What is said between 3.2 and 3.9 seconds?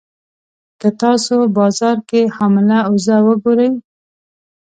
وګورئ.